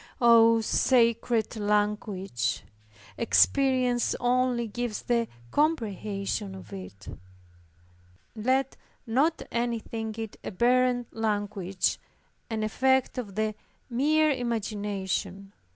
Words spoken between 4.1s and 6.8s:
only gives the comprehension of